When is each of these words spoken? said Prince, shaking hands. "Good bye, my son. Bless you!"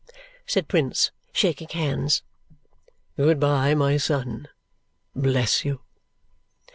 said 0.47 0.67
Prince, 0.67 1.11
shaking 1.31 1.67
hands. 1.67 2.23
"Good 3.17 3.39
bye, 3.39 3.75
my 3.75 3.97
son. 3.97 4.47
Bless 5.15 5.63
you!" 5.63 5.81